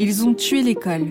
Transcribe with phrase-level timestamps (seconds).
[0.00, 1.08] Ils ont tué l'école.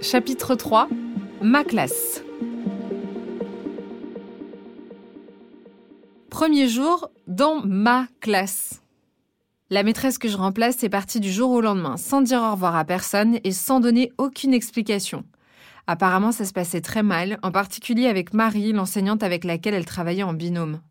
[0.00, 0.88] Chapitre 3
[1.42, 2.22] Ma classe.
[6.30, 8.80] Premier jour dans ma classe.
[9.68, 12.74] La maîtresse que je remplace est partie du jour au lendemain, sans dire au revoir
[12.74, 15.24] à personne et sans donner aucune explication.
[15.92, 20.22] Apparemment, ça se passait très mal, en particulier avec Marie, l'enseignante avec laquelle elle travaillait
[20.22, 20.82] en binôme.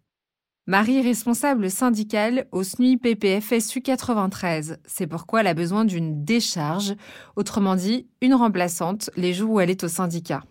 [0.67, 4.77] Marie responsable syndicale au SNUI PPFSU 93.
[4.83, 6.95] C'est pourquoi elle a besoin d'une décharge,
[7.37, 10.43] autrement dit, une remplaçante, les jours où elle est au syndicat.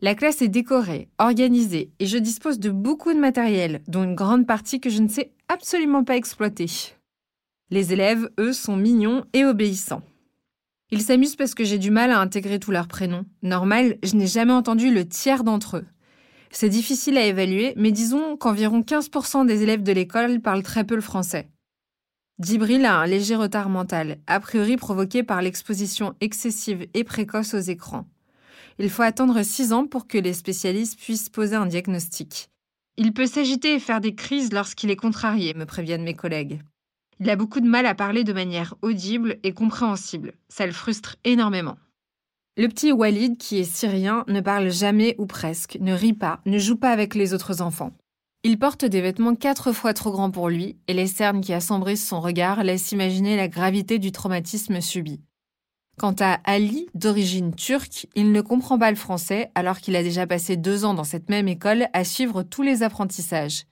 [0.00, 4.48] La classe est décorée, organisée, et je dispose de beaucoup de matériel, dont une grande
[4.48, 6.66] partie que je ne sais absolument pas exploiter.
[7.70, 10.02] Les élèves, eux, sont mignons et obéissants.
[10.92, 13.24] Ils s'amusent parce que j'ai du mal à intégrer tous leurs prénoms.
[13.42, 15.86] Normal, je n'ai jamais entendu le tiers d'entre eux.
[16.50, 20.96] C'est difficile à évaluer, mais disons qu'environ 15% des élèves de l'école parlent très peu
[20.96, 21.48] le français.
[22.40, 27.60] Djibril a un léger retard mental, a priori provoqué par l'exposition excessive et précoce aux
[27.60, 28.06] écrans.
[28.78, 32.48] Il faut attendre 6 ans pour que les spécialistes puissent poser un diagnostic.
[32.96, 36.60] Il peut s'agiter et faire des crises lorsqu'il est contrarié, me préviennent mes collègues.
[37.20, 40.32] Il a beaucoup de mal à parler de manière audible et compréhensible.
[40.48, 41.76] Ça le frustre énormément.
[42.56, 46.58] Le petit Walid, qui est syrien, ne parle jamais ou presque, ne rit pas, ne
[46.58, 47.92] joue pas avec les autres enfants.
[48.42, 52.08] Il porte des vêtements quatre fois trop grands pour lui, et les cernes qui assombrissent
[52.08, 55.20] son regard laissent imaginer la gravité du traumatisme subi.
[55.98, 60.26] Quant à Ali, d'origine turque, il ne comprend pas le français alors qu'il a déjà
[60.26, 63.66] passé deux ans dans cette même école à suivre tous les apprentissages.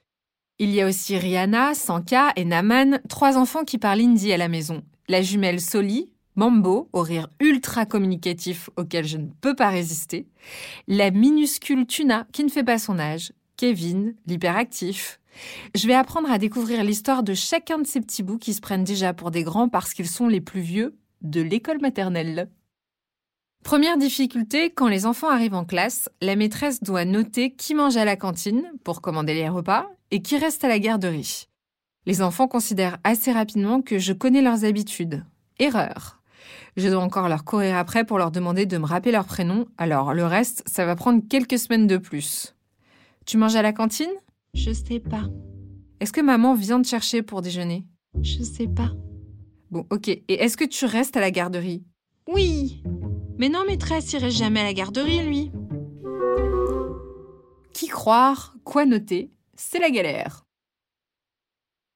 [0.61, 4.49] Il y a aussi Rihanna, Sanka et Naman, trois enfants qui parlent hindi à la
[4.49, 4.83] maison.
[5.09, 10.27] La jumelle Soli, Mambo, au rire ultra communicatif auquel je ne peux pas résister,
[10.89, 15.21] la minuscule Tuna, qui ne fait pas son âge, Kevin, l'hyperactif.
[15.77, 18.83] Je vais apprendre à découvrir l'histoire de chacun de ces petits bouts qui se prennent
[18.83, 22.49] déjà pour des grands parce qu'ils sont les plus vieux de l'école maternelle.
[23.65, 28.05] Première difficulté, quand les enfants arrivent en classe, la maîtresse doit noter qui mange à
[28.05, 31.49] la cantine pour commander les repas et qui reste à la garderie.
[32.07, 35.25] Les enfants considèrent assez rapidement que je connais leurs habitudes.
[35.59, 36.23] Erreur.
[36.77, 40.15] Je dois encore leur courir après pour leur demander de me rappeler leur prénom, alors
[40.15, 42.55] le reste, ça va prendre quelques semaines de plus.
[43.27, 44.11] Tu manges à la cantine?
[44.55, 45.25] Je sais pas.
[46.01, 47.85] Est-ce que maman vient te chercher pour déjeuner?
[48.23, 48.93] Je sais pas.
[49.71, 50.09] Bon, ok.
[50.09, 51.85] Et est-ce que tu restes à la garderie
[52.27, 52.83] Oui.
[53.39, 55.53] Mais non, maîtresse irait jamais à la garderie, lui.
[57.73, 60.45] Qui croire Quoi noter C'est la galère.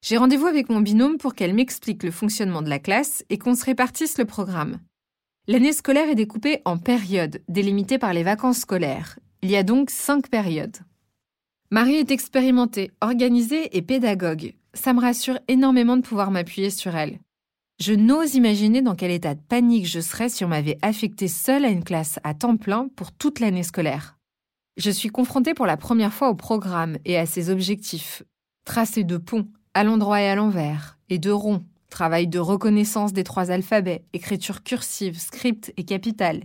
[0.02, 3.54] J'ai rendez-vous avec mon binôme pour qu'elle m'explique le fonctionnement de la classe et qu'on
[3.54, 4.78] se répartisse le programme.
[5.48, 9.18] L'année scolaire est découpée en périodes, délimitées par les vacances scolaires.
[9.42, 10.76] Il y a donc cinq périodes.
[11.72, 14.54] Marie est expérimentée, organisée et pédagogue.
[14.74, 17.18] Ça me rassure énormément de pouvoir m'appuyer sur elle.
[17.84, 21.64] Je n'ose imaginer dans quel état de panique je serais si on m'avait affectée seule
[21.64, 24.16] à une classe à temps plein pour toute l'année scolaire.
[24.76, 28.22] Je suis confrontée pour la première fois au programme et à ses objectifs.
[28.64, 33.24] Tracer de ponts, à l'endroit et à l'envers, et de rond, travail de reconnaissance des
[33.24, 36.44] trois alphabets, écriture cursive, script et capitale,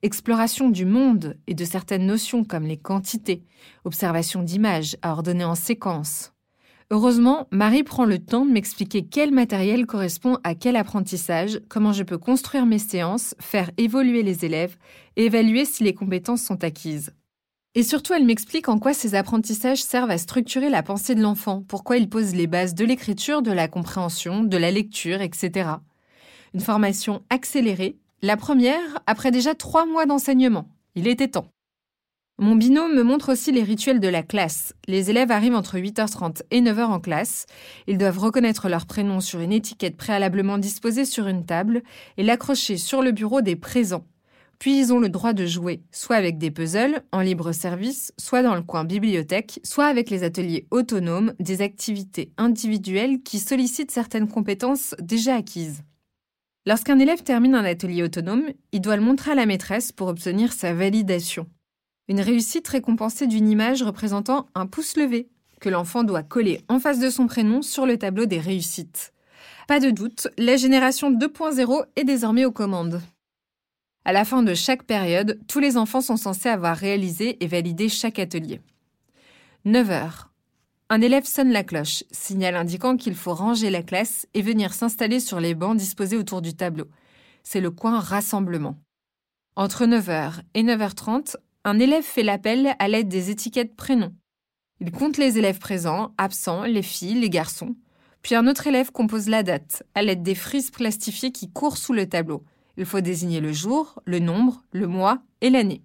[0.00, 3.44] exploration du monde et de certaines notions comme les quantités,
[3.84, 6.32] observation d'images à ordonner en séquence.
[6.90, 12.02] Heureusement, Marie prend le temps de m'expliquer quel matériel correspond à quel apprentissage, comment je
[12.02, 14.76] peux construire mes séances, faire évoluer les élèves
[15.18, 17.12] évaluer si les compétences sont acquises.
[17.74, 21.62] Et surtout, elle m'explique en quoi ces apprentissages servent à structurer la pensée de l'enfant,
[21.68, 25.70] pourquoi ils posent les bases de l'écriture, de la compréhension, de la lecture, etc.
[26.54, 30.68] Une formation accélérée, la première après déjà trois mois d'enseignement.
[30.94, 31.52] Il était temps.
[32.40, 34.72] Mon binôme me montre aussi les rituels de la classe.
[34.86, 37.46] Les élèves arrivent entre 8h30 et 9h en classe.
[37.88, 41.82] Ils doivent reconnaître leur prénom sur une étiquette préalablement disposée sur une table
[42.16, 44.04] et l'accrocher sur le bureau des présents
[44.58, 48.42] puis ils ont le droit de jouer, soit avec des puzzles, en libre service, soit
[48.42, 54.28] dans le coin bibliothèque, soit avec les ateliers autonomes, des activités individuelles qui sollicitent certaines
[54.28, 55.82] compétences déjà acquises.
[56.66, 60.52] Lorsqu'un élève termine un atelier autonome, il doit le montrer à la maîtresse pour obtenir
[60.52, 61.46] sa validation.
[62.08, 65.28] Une réussite récompensée d'une image représentant un pouce levé,
[65.60, 69.12] que l'enfant doit coller en face de son prénom sur le tableau des réussites.
[69.66, 73.02] Pas de doute, la génération 2.0 est désormais aux commandes.
[74.04, 77.90] À la fin de chaque période, tous les enfants sont censés avoir réalisé et validé
[77.90, 78.62] chaque atelier.
[79.66, 80.30] 9 heures.
[80.88, 85.20] Un élève sonne la cloche, signal indiquant qu'il faut ranger la classe et venir s'installer
[85.20, 86.86] sur les bancs disposés autour du tableau.
[87.42, 88.78] C'est le coin rassemblement.
[89.54, 91.36] Entre 9h et 9h30,
[91.68, 94.14] un élève fait l'appel à l'aide des étiquettes prénoms.
[94.80, 97.76] Il compte les élèves présents, absents, les filles, les garçons.
[98.22, 101.92] Puis un autre élève compose la date à l'aide des frises plastifiées qui courent sous
[101.92, 102.42] le tableau.
[102.78, 105.82] Il faut désigner le jour, le nombre, le mois et l'année.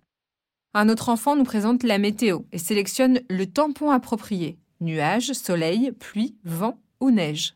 [0.73, 6.35] Un autre enfant nous présente la météo et sélectionne le tampon approprié nuages, soleil, pluie,
[6.43, 7.55] vent ou neige.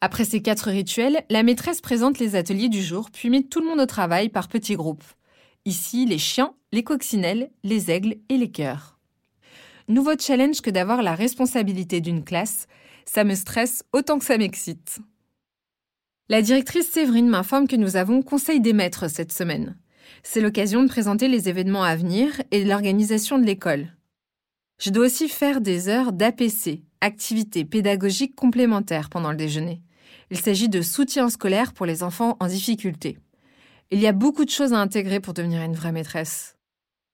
[0.00, 3.66] Après ces quatre rituels, la maîtresse présente les ateliers du jour puis met tout le
[3.66, 5.04] monde au travail par petits groupes.
[5.64, 8.98] Ici, les chiens, les coccinelles, les aigles et les cœurs.
[9.88, 12.66] Nouveau challenge que d'avoir la responsabilité d'une classe,
[13.06, 14.98] ça me stresse autant que ça m'excite.
[16.28, 19.78] La directrice Séverine m'informe que nous avons conseil des maîtres cette semaine.
[20.22, 23.96] C'est l'occasion de présenter les événements à venir et l'organisation de l'école.
[24.78, 29.80] Je dois aussi faire des heures d'APC, activités pédagogiques complémentaires pendant le déjeuner.
[30.30, 33.16] Il s'agit de soutien scolaire pour les enfants en difficulté.
[33.90, 36.55] Il y a beaucoup de choses à intégrer pour devenir une vraie maîtresse.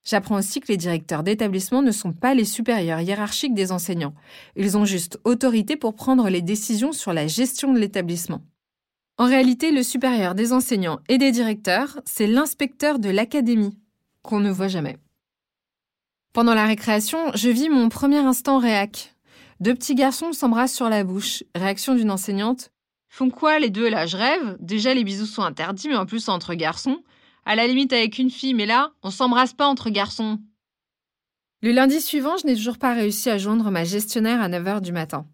[0.05, 4.15] J'apprends aussi que les directeurs d'établissement ne sont pas les supérieurs hiérarchiques des enseignants.
[4.57, 8.43] Ils ont juste autorité pour prendre les décisions sur la gestion de l'établissement.
[9.19, 13.79] En réalité, le supérieur des enseignants et des directeurs, c'est l'inspecteur de l'académie,
[14.23, 14.99] qu'on ne voit jamais.
[16.33, 19.15] Pendant la récréation, je vis mon premier instant réac.
[19.61, 21.45] Deux petits garçons s'embrassent sur la bouche.
[21.55, 22.73] Réaction d'une enseignante.
[23.09, 23.89] Font quoi les deux?
[23.89, 27.03] Là Je rêve Déjà les bisous sont interdits, mais en plus entre garçons.
[27.45, 30.39] À la limite avec une fille, mais là, on s'embrasse pas entre garçons.
[31.61, 34.93] Le lundi suivant, je n'ai toujours pas réussi à joindre ma gestionnaire à 9h du
[34.93, 35.27] matin.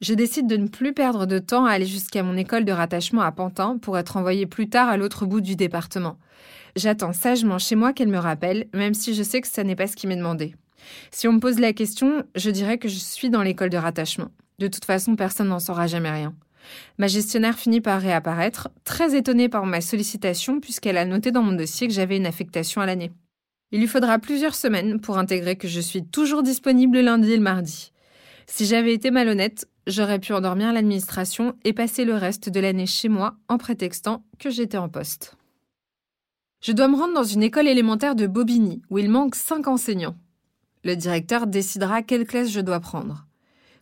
[0.00, 3.22] Je décide de ne plus perdre de temps à aller jusqu'à mon école de rattachement
[3.22, 6.18] à Pantin pour être envoyée plus tard à l'autre bout du département.
[6.76, 9.88] J'attends sagement chez moi qu'elle me rappelle, même si je sais que ça n'est pas
[9.88, 10.54] ce qui m'est demandé.
[11.10, 14.28] Si on me pose la question, je dirais que je suis dans l'école de rattachement.
[14.60, 16.34] De toute façon, personne n'en saura jamais rien.
[16.98, 21.52] Ma gestionnaire finit par réapparaître, très étonnée par ma sollicitation puisqu'elle a noté dans mon
[21.52, 23.12] dossier que j'avais une affectation à l'année.
[23.70, 27.36] Il lui faudra plusieurs semaines pour intégrer que je suis toujours disponible le lundi et
[27.36, 27.92] le mardi.
[28.46, 33.08] Si j'avais été malhonnête, j'aurais pu endormir l'administration et passer le reste de l'année chez
[33.08, 35.36] moi en prétextant que j'étais en poste.
[36.60, 40.16] Je dois me rendre dans une école élémentaire de Bobigny, où il manque cinq enseignants.
[40.82, 43.27] Le directeur décidera quelle classe je dois prendre.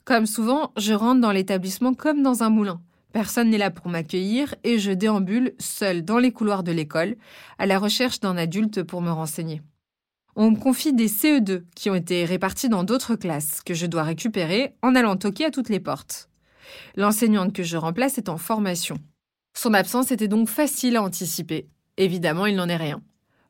[0.06, 2.80] Comme souvent, je rentre dans l'établissement comme dans un moulin.
[3.12, 7.16] Personne n'est là pour m'accueillir et je déambule seul dans les couloirs de l'école,
[7.58, 9.62] à la recherche d'un adulte pour me renseigner.
[10.36, 14.04] On me confie des CE2 qui ont été répartis dans d'autres classes que je dois
[14.04, 16.28] récupérer en allant toquer à toutes les portes.
[16.94, 18.98] L'enseignante que je remplace est en formation.
[19.58, 21.66] Son absence était donc facile à anticiper.
[21.96, 23.02] Évidemment, il n'en est rien.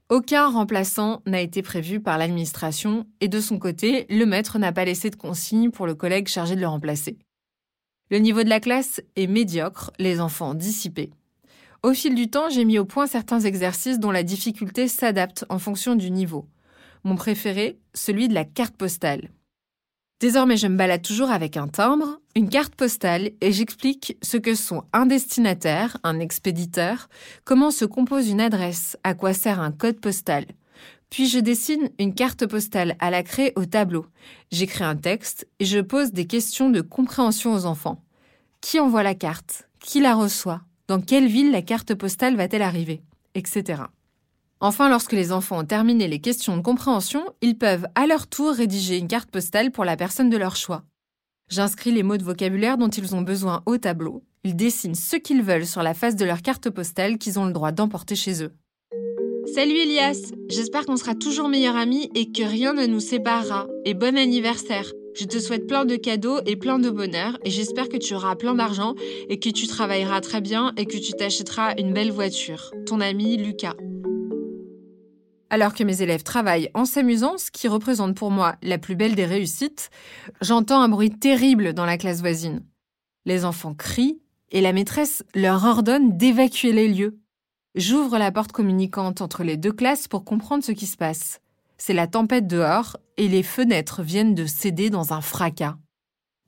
[0.09, 4.85] Aucun remplaçant n'a été prévu par l'administration et de son côté, le maître n'a pas
[4.85, 7.19] laissé de consigne pour le collègue chargé de le remplacer.
[8.13, 11.11] Le niveau de la classe est médiocre, les enfants dissipés.
[11.83, 15.59] Au fil du temps, j'ai mis au point certains exercices dont la difficulté s'adapte en
[15.59, 16.47] fonction du niveau.
[17.03, 19.31] Mon préféré, celui de la carte postale.
[20.19, 24.55] Désormais, je me balade toujours avec un timbre, une carte postale et j'explique ce que
[24.55, 27.09] sont un destinataire, un expéditeur,
[27.45, 30.47] comment se compose une adresse, à quoi sert un code postal.
[31.11, 34.07] Puis je dessine une carte postale à la craie au tableau.
[34.51, 38.03] J'écris un texte et je pose des questions de compréhension aux enfants.
[38.63, 39.69] Qui envoie la carte?
[39.81, 40.63] Qui la reçoit?
[40.89, 43.03] Dans quelle ville la carte postale va-t-elle arriver?
[43.35, 43.83] Etc.
[44.61, 48.53] Enfin, lorsque les enfants ont terminé les questions de compréhension, ils peuvent à leur tour
[48.53, 50.83] rédiger une carte postale pour la personne de leur choix.
[51.49, 54.25] J'inscris les mots de vocabulaire dont ils ont besoin au tableau.
[54.45, 57.53] Ils dessinent ce qu'ils veulent sur la face de leur carte postale qu'ils ont le
[57.53, 58.53] droit d'emporter chez eux.
[59.55, 63.67] Salut Elias, j'espère qu'on sera toujours meilleurs amis et que rien ne nous séparera.
[63.85, 64.91] Et bon anniversaire.
[65.15, 68.37] Je te souhaite plein de cadeaux et plein de bonheur et j'espère que tu auras
[68.37, 68.95] plein d'argent
[69.29, 72.71] et que tu travailleras très bien et que tu t'achèteras une belle voiture.
[72.87, 73.77] Ton ami Lucas.
[75.49, 79.15] Alors que mes élèves travaillent en s'amusant, ce qui représente pour moi la plus belle
[79.15, 79.91] des réussites,
[80.41, 82.65] j'entends un bruit terrible dans la classe voisine.
[83.25, 87.19] Les enfants crient et la maîtresse leur ordonne d'évacuer les lieux.
[87.75, 91.41] J'ouvre la porte communicante entre les deux classes pour comprendre ce qui se passe.
[91.79, 95.77] C'est la tempête dehors et les fenêtres viennent de céder dans un fracas.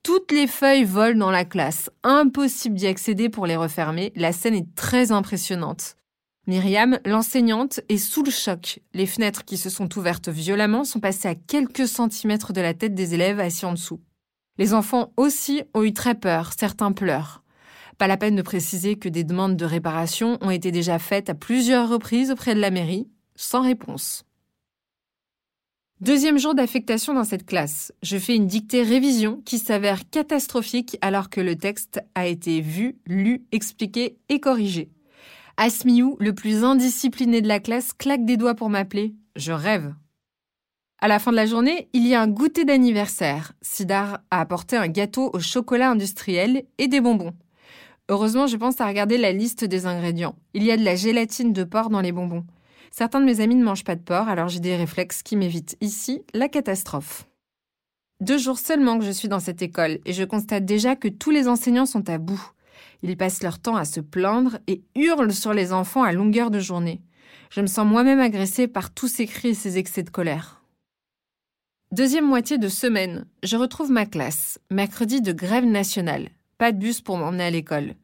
[0.03, 1.89] Toutes les feuilles volent dans la classe.
[2.03, 4.11] Impossible d'y accéder pour les refermer.
[4.15, 5.97] La scène est très impressionnante.
[6.49, 8.79] Myriam, l'enseignante, est sous le choc.
[8.95, 12.95] Les fenêtres qui se sont ouvertes violemment sont passées à quelques centimètres de la tête
[12.95, 14.01] des élèves assis en dessous.
[14.57, 17.43] Les enfants aussi ont eu très peur, certains pleurent.
[17.99, 21.35] Pas la peine de préciser que des demandes de réparation ont été déjà faites à
[21.35, 24.25] plusieurs reprises auprès de la mairie, sans réponse.
[26.01, 27.93] Deuxième jour d'affectation dans cette classe.
[28.01, 32.97] Je fais une dictée révision qui s'avère catastrophique alors que le texte a été vu,
[33.05, 34.89] lu, expliqué et corrigé.
[35.61, 39.13] Asmiou, le plus indiscipliné de la classe, claque des doigts pour m'appeler.
[39.35, 39.93] Je rêve.
[41.01, 43.51] À la fin de la journée, il y a un goûter d'anniversaire.
[43.61, 47.33] Sidar a apporté un gâteau au chocolat industriel et des bonbons.
[48.07, 50.37] Heureusement, je pense à regarder la liste des ingrédients.
[50.53, 52.45] Il y a de la gélatine de porc dans les bonbons.
[52.89, 55.75] Certains de mes amis ne mangent pas de porc, alors j'ai des réflexes qui m'évitent
[55.81, 57.27] ici la catastrophe.
[58.21, 61.31] Deux jours seulement que je suis dans cette école et je constate déjà que tous
[61.31, 62.53] les enseignants sont à bout.
[63.01, 66.59] Ils passent leur temps à se plaindre et hurlent sur les enfants à longueur de
[66.59, 67.01] journée.
[67.49, 70.61] Je me sens moi-même agressée par tous ces cris et ces excès de colère.
[71.91, 74.59] Deuxième moitié de semaine, je retrouve ma classe.
[74.69, 76.29] Mercredi de grève nationale.
[76.59, 77.95] Pas de bus pour m'emmener à l'école.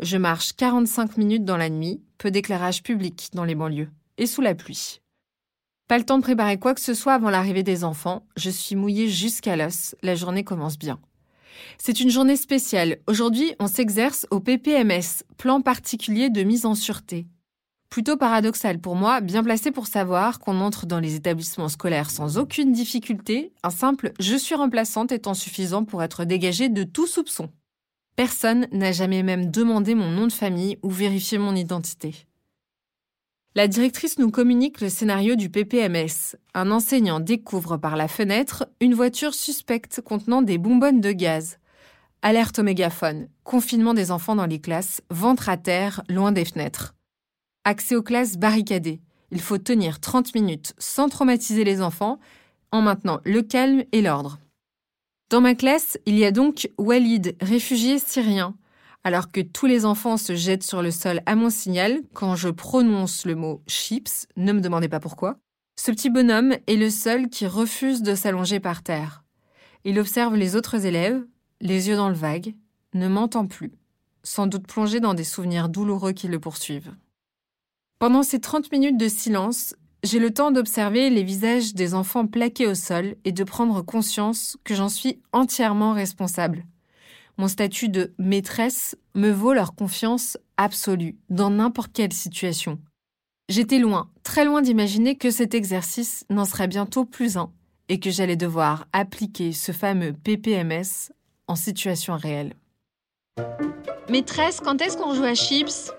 [0.00, 4.42] Je marche 45 minutes dans la nuit, peu d'éclairage public dans les banlieues, et sous
[4.42, 5.00] la pluie.
[5.88, 8.76] Pas le temps de préparer quoi que ce soit avant l'arrivée des enfants, je suis
[8.76, 11.00] mouillée jusqu'à l'os, la journée commence bien.
[11.78, 12.98] C'est une journée spéciale.
[13.06, 17.26] Aujourd'hui, on s'exerce au PPMS, plan particulier de mise en sûreté.
[17.90, 22.38] Plutôt paradoxal pour moi, bien placé pour savoir qu'on entre dans les établissements scolaires sans
[22.38, 27.50] aucune difficulté, un simple je suis remplaçante étant suffisant pour être dégagé de tout soupçon.
[28.14, 32.26] Personne n'a jamais même demandé mon nom de famille ou vérifié mon identité.
[33.56, 36.36] La directrice nous communique le scénario du PPMS.
[36.54, 41.58] Un enseignant découvre par la fenêtre une voiture suspecte contenant des bonbonnes de gaz.
[42.22, 46.94] Alerte au mégaphone, confinement des enfants dans les classes, ventre à terre, loin des fenêtres.
[47.64, 49.00] Accès aux classes barricadées.
[49.32, 52.20] Il faut tenir 30 minutes sans traumatiser les enfants,
[52.70, 54.38] en maintenant le calme et l'ordre.
[55.28, 58.54] Dans ma classe, il y a donc Walid, réfugié syrien,
[59.04, 62.48] alors que tous les enfants se jettent sur le sol à mon signal quand je
[62.48, 65.38] prononce le mot chips, ne me demandez pas pourquoi.
[65.76, 69.24] Ce petit bonhomme est le seul qui refuse de s'allonger par terre.
[69.84, 71.24] Il observe les autres élèves,
[71.60, 72.54] les yeux dans le vague,
[72.92, 73.72] ne m'entend plus,
[74.22, 76.94] sans doute plongé dans des souvenirs douloureux qui le poursuivent.
[77.98, 82.66] Pendant ces 30 minutes de silence, j'ai le temps d'observer les visages des enfants plaqués
[82.66, 86.64] au sol et de prendre conscience que j'en suis entièrement responsable.
[87.40, 92.78] Mon statut de maîtresse me vaut leur confiance absolue dans n'importe quelle situation.
[93.48, 97.50] J'étais loin, très loin d'imaginer que cet exercice n'en serait bientôt plus un
[97.88, 101.14] et que j'allais devoir appliquer ce fameux PPMS
[101.46, 102.52] en situation réelle.
[104.10, 105.92] Maîtresse, quand est-ce qu'on joue à chips?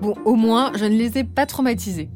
[0.00, 2.08] Bon, au moins, je ne les ai pas traumatisés.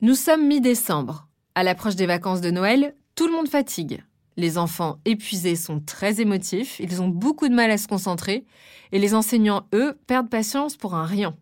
[0.00, 1.28] Nous sommes mi-décembre.
[1.54, 4.02] À l'approche des vacances de Noël, tout le monde fatigue.
[4.36, 8.46] Les enfants épuisés sont très émotifs, ils ont beaucoup de mal à se concentrer,
[8.92, 11.36] et les enseignants, eux, perdent patience pour un rien.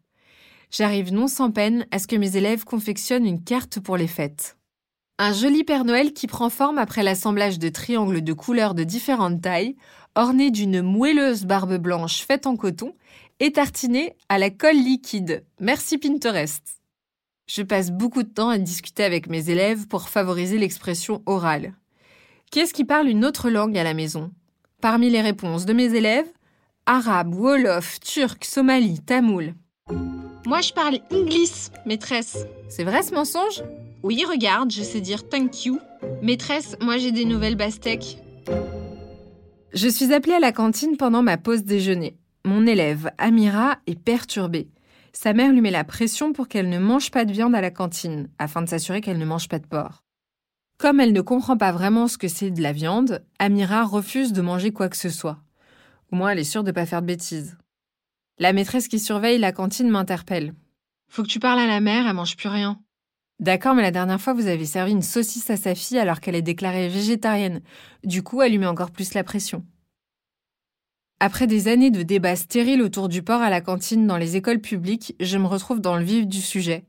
[0.71, 4.57] J'arrive non sans peine à ce que mes élèves confectionnent une carte pour les fêtes.
[5.19, 9.43] Un joli Père Noël qui prend forme après l'assemblage de triangles de couleurs de différentes
[9.43, 9.77] tailles,
[10.15, 12.95] orné d'une moelleuse barbe blanche faite en coton
[13.39, 15.45] et tartiné à la colle liquide.
[15.61, 16.63] Merci Pinterest.
[17.47, 21.75] Je passe beaucoup de temps à discuter avec mes élèves pour favoriser l'expression orale.
[22.51, 24.33] Qui est-ce qui parle une autre langue à la maison?
[24.81, 26.27] Parmi les réponses de mes élèves,
[26.85, 29.55] arabe, wolof, turc, somali, tamoul.
[30.47, 32.47] Moi, je parle English, maîtresse.
[32.69, 33.63] C'est vrai ce mensonge?
[34.03, 35.79] Oui, regarde, je sais dire thank you.
[36.23, 38.19] Maîtresse, moi j'ai des nouvelles bastecs.
[39.73, 42.17] Je suis appelée à la cantine pendant ma pause déjeuner.
[42.45, 44.71] Mon élève, Amira, est perturbée.
[45.13, 47.71] Sa mère lui met la pression pour qu'elle ne mange pas de viande à la
[47.71, 50.03] cantine, afin de s'assurer qu'elle ne mange pas de porc.
[50.81, 54.41] Comme elle ne comprend pas vraiment ce que c'est de la viande, Amira refuse de
[54.41, 55.37] manger quoi que ce soit.
[56.11, 57.59] Au moins, elle est sûre de ne pas faire de bêtises.
[58.39, 60.55] La maîtresse qui surveille la cantine m'interpelle.
[61.11, 62.81] Faut que tu parles à la mère, elle mange plus rien.
[63.41, 66.35] D'accord, mais la dernière fois, vous avez servi une saucisse à sa fille alors qu'elle
[66.35, 67.61] est déclarée végétarienne.
[68.03, 69.67] Du coup, elle lui met encore plus la pression.
[71.21, 74.63] Après des années de débats stériles autour du porc à la cantine dans les écoles
[74.63, 76.87] publiques, je me retrouve dans le vif du sujet.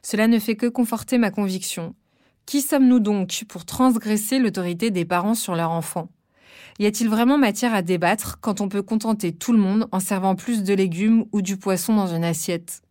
[0.00, 1.94] Cela ne fait que conforter ma conviction.
[2.46, 6.08] Qui sommes-nous donc pour transgresser l'autorité des parents sur leur enfant
[6.78, 10.36] Y a-t-il vraiment matière à débattre quand on peut contenter tout le monde en servant
[10.36, 12.82] plus de légumes ou du poisson dans une assiette?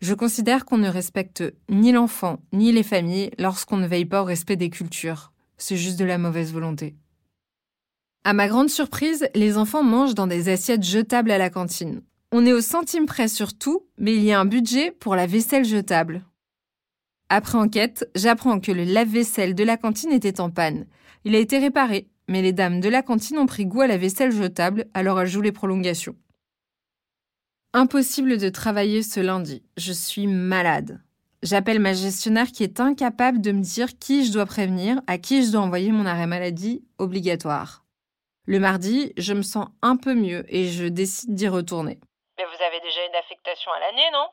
[0.00, 4.24] Je considère qu'on ne respecte ni l'enfant ni les familles lorsqu'on ne veille pas au
[4.24, 5.32] respect des cultures.
[5.58, 6.94] C'est juste de la mauvaise volonté.
[8.22, 12.00] À ma grande surprise, les enfants mangent dans des assiettes jetables à la cantine.
[12.30, 15.26] On est au centime près sur tout, mais il y a un budget pour la
[15.26, 16.24] vaisselle jetable.
[17.36, 20.86] Après enquête, j'apprends que le lave-vaisselle de la cantine était en panne.
[21.24, 23.96] Il a été réparé, mais les dames de la cantine ont pris goût à la
[23.96, 26.14] vaisselle jetable, alors elles jouent les prolongations.
[27.72, 29.64] Impossible de travailler ce lundi.
[29.76, 31.02] Je suis malade.
[31.42, 35.44] J'appelle ma gestionnaire qui est incapable de me dire qui je dois prévenir, à qui
[35.44, 37.84] je dois envoyer mon arrêt maladie obligatoire.
[38.46, 41.98] Le mardi, je me sens un peu mieux et je décide d'y retourner.
[42.38, 44.26] Mais vous avez déjà une affectation à l'année, non?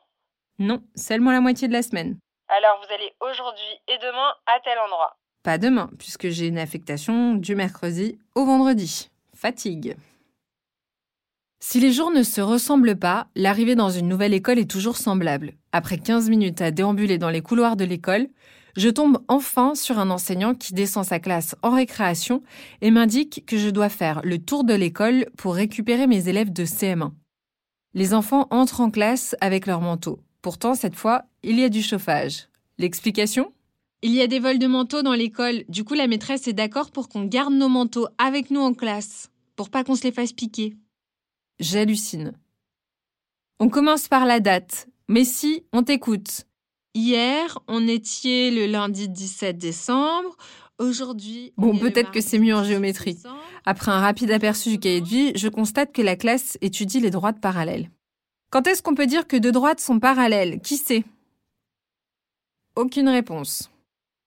[0.60, 2.16] Non, seulement la moitié de la semaine.
[2.54, 5.16] Alors vous allez aujourd'hui et demain à tel endroit.
[5.42, 9.08] Pas demain, puisque j'ai une affectation du mercredi au vendredi.
[9.34, 9.96] Fatigue.
[11.60, 15.54] Si les jours ne se ressemblent pas, l'arrivée dans une nouvelle école est toujours semblable.
[15.72, 18.28] Après 15 minutes à déambuler dans les couloirs de l'école,
[18.76, 22.42] je tombe enfin sur un enseignant qui descend sa classe en récréation
[22.82, 26.66] et m'indique que je dois faire le tour de l'école pour récupérer mes élèves de
[26.66, 27.12] CM1.
[27.94, 30.20] Les enfants entrent en classe avec leur manteau.
[30.42, 32.48] Pourtant, cette fois, il y a du chauffage.
[32.78, 33.52] L'explication?
[34.02, 35.62] Il y a des vols de manteaux dans l'école.
[35.68, 39.30] Du coup, la maîtresse est d'accord pour qu'on garde nos manteaux avec nous en classe,
[39.54, 40.74] pour pas qu'on se les fasse piquer.
[41.60, 42.32] J'hallucine.
[43.60, 44.88] On commence par la date.
[45.08, 46.46] Mais si, on t'écoute.
[46.94, 50.36] Hier, on était le lundi 17 décembre.
[50.80, 51.52] Aujourd'hui.
[51.56, 53.18] Bon, peut-être que c'est mieux en géométrie.
[53.64, 57.10] Après un rapide aperçu du cahier de vie, je constate que la classe étudie les
[57.10, 57.88] droites parallèles.
[58.52, 60.60] Quand est-ce qu'on peut dire que deux droites sont parallèles?
[60.60, 61.04] Qui sait?
[62.76, 63.70] Aucune réponse.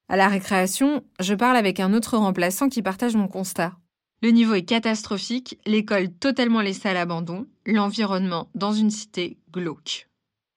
[0.09, 3.77] À la récréation, je parle avec un autre remplaçant qui partage mon constat.
[4.23, 10.09] Le niveau est catastrophique, l'école totalement laissée à l'abandon, l'environnement dans une cité glauque.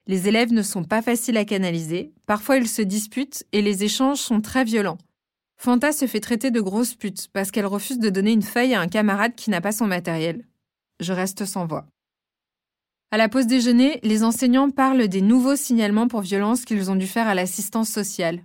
[0.07, 4.17] Les élèves ne sont pas faciles à canaliser, parfois ils se disputent et les échanges
[4.17, 4.97] sont très violents.
[5.57, 8.81] Fanta se fait traiter de grosse pute parce qu'elle refuse de donner une feuille à
[8.81, 10.47] un camarade qui n'a pas son matériel.
[10.99, 11.85] Je reste sans voix.
[13.11, 17.07] À la pause déjeuner, les enseignants parlent des nouveaux signalements pour violence qu'ils ont dû
[17.07, 18.43] faire à l'assistance sociale.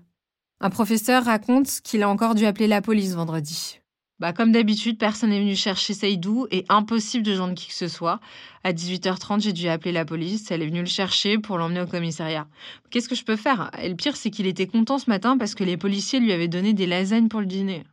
[0.60, 3.80] Un professeur raconte qu'il a encore dû appeler la police vendredi.
[4.20, 7.88] Bah, comme d'habitude, personne n'est venu chercher Seydou et impossible de joindre qui que ce
[7.88, 8.20] soit.
[8.62, 10.50] À 18h30, j'ai dû appeler la police.
[10.50, 12.46] Elle est venue le chercher pour l'emmener au commissariat.
[12.90, 13.70] Qu'est-ce que je peux faire?
[13.82, 16.48] Et le pire, c'est qu'il était content ce matin parce que les policiers lui avaient
[16.48, 17.84] donné des lasagnes pour le dîner.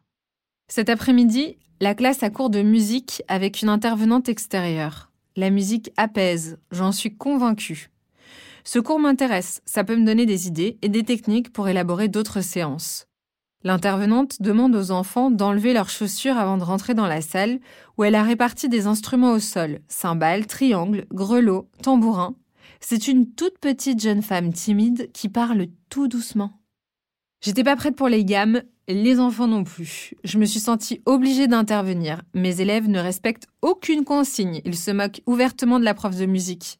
[0.69, 5.10] Cet après-midi, la classe a cours de musique avec une intervenante extérieure.
[5.37, 7.89] La musique apaise, j'en suis convaincue.
[8.65, 12.41] Ce cours m'intéresse, ça peut me donner des idées et des techniques pour élaborer d'autres
[12.41, 13.07] séances.
[13.63, 17.61] L'intervenante demande aux enfants d'enlever leurs chaussures avant de rentrer dans la salle
[17.97, 22.35] où elle a réparti des instruments au sol, cymbales, triangles, grelots, tambourins.
[22.81, 26.59] C'est une toute petite jeune femme timide qui parle tout doucement.
[27.39, 28.63] J'étais pas prête pour les gammes,
[28.93, 30.13] les enfants non plus.
[30.23, 32.21] Je me suis sentie obligée d'intervenir.
[32.33, 34.61] Mes élèves ne respectent aucune consigne.
[34.65, 36.79] Ils se moquent ouvertement de la prof de musique.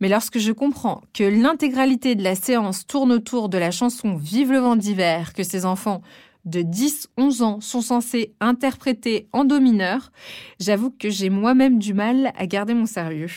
[0.00, 4.52] Mais lorsque je comprends que l'intégralité de la séance tourne autour de la chanson Vive
[4.52, 6.02] le vent d'hiver que ces enfants
[6.44, 10.10] de 10-11 ans sont censés interpréter en do mineur,
[10.58, 13.30] j'avoue que j'ai moi-même du mal à garder mon sérieux.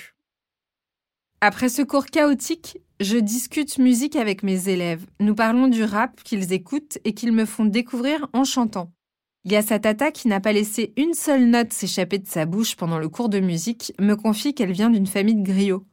[1.42, 5.06] Après ce cours chaotique, je discute musique avec mes élèves.
[5.20, 8.92] Nous parlons du rap qu'ils écoutent et qu'ils me font découvrir en chantant.
[9.46, 9.60] Il
[10.14, 13.42] qui n'a pas laissé une seule note s'échapper de sa bouche pendant le cours de
[13.42, 15.86] musique, me confie qu'elle vient d'une famille de griots.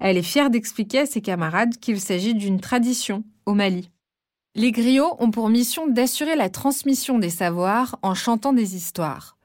[0.00, 3.90] Elle est fière d'expliquer à ses camarades qu'il s'agit d'une tradition au Mali.
[4.54, 9.36] Les griots ont pour mission d'assurer la transmission des savoirs en chantant des histoires.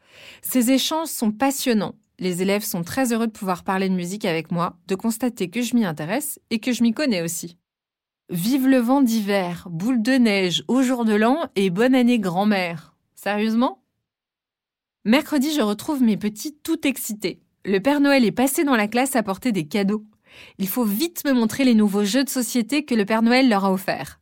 [0.41, 4.51] Ces échanges sont passionnants les élèves sont très heureux de pouvoir parler de musique avec
[4.51, 7.57] moi, de constater que je m'y intéresse et que je m'y connais aussi.
[8.29, 12.95] Vive le vent d'hiver, boule de neige, au jour de l'an et bonne année grand-mère.
[13.15, 13.83] Sérieusement?
[15.03, 17.41] Mercredi, je retrouve mes petits tout excités.
[17.65, 20.05] Le Père Noël est passé dans la classe à porter des cadeaux.
[20.59, 23.65] Il faut vite me montrer les nouveaux jeux de société que le Père Noël leur
[23.65, 24.19] a offerts.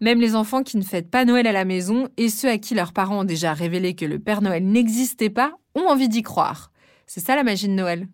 [0.00, 2.74] Même les enfants qui ne fêtent pas Noël à la maison et ceux à qui
[2.74, 6.71] leurs parents ont déjà révélé que le Père Noël n'existait pas ont envie d'y croire.
[7.06, 8.08] C'est ça la magie de Noël.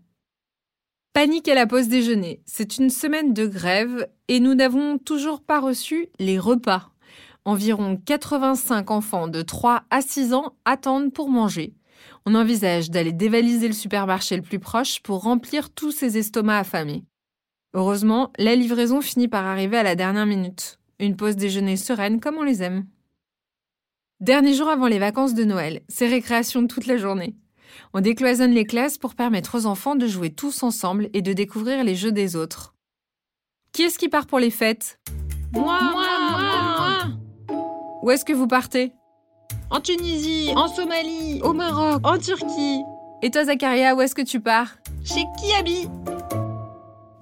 [1.12, 2.42] Panique à la pause déjeuner.
[2.46, 6.90] C'est une semaine de grève et nous n'avons toujours pas reçu les repas.
[7.44, 11.74] Environ 85 enfants de 3 à 6 ans attendent pour manger.
[12.26, 17.04] On envisage d'aller dévaliser le supermarché le plus proche pour remplir tous ces estomacs affamés.
[17.74, 20.78] Heureusement, la livraison finit par arriver à la dernière minute.
[21.00, 22.86] Une pause déjeuner sereine comme on les aime.
[24.20, 27.36] Dernier jour avant les vacances de Noël, c'est récréation toute la journée.
[27.94, 31.84] On décloisonne les classes pour permettre aux enfants de jouer tous ensemble et de découvrir
[31.84, 32.74] les jeux des autres.
[33.72, 34.98] Qui est-ce qui part pour les fêtes?
[35.52, 37.04] Moi, moi, moi,
[37.48, 38.92] moi Où est-ce que vous partez?
[39.70, 42.80] En Tunisie, en Somalie, au Maroc, en Turquie.
[43.22, 44.76] Et toi, Zacharia, où est-ce que tu pars?
[45.04, 45.88] Chez Kiabi.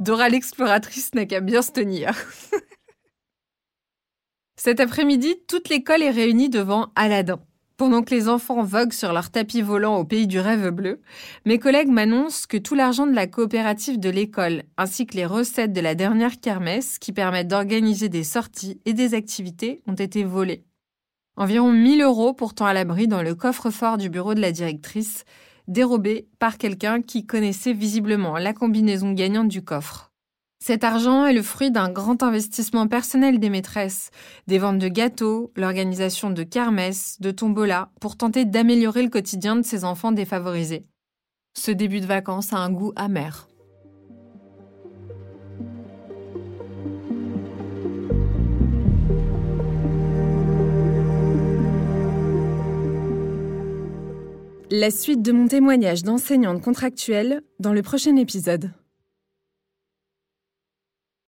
[0.00, 2.12] Dora l'exploratrice n'a qu'à bien se tenir.
[4.56, 7.40] Cet après-midi, toute l'école est réunie devant Aladdin.
[7.76, 11.02] Pendant que les enfants voguent sur leur tapis volant au pays du rêve bleu,
[11.44, 15.74] mes collègues m'annoncent que tout l'argent de la coopérative de l'école, ainsi que les recettes
[15.74, 20.64] de la dernière kermesse qui permettent d'organiser des sorties et des activités, ont été volés.
[21.36, 25.24] Environ 1000 euros pourtant à l'abri dans le coffre-fort du bureau de la directrice,
[25.68, 30.05] dérobés par quelqu'un qui connaissait visiblement la combinaison gagnante du coffre.
[30.66, 34.10] Cet argent est le fruit d'un grand investissement personnel des maîtresses,
[34.48, 39.62] des ventes de gâteaux, l'organisation de kermesses, de tombolas, pour tenter d'améliorer le quotidien de
[39.62, 40.84] ces enfants défavorisés.
[41.56, 43.46] Ce début de vacances a un goût amer.
[54.72, 58.72] La suite de mon témoignage d'enseignante contractuelle dans le prochain épisode.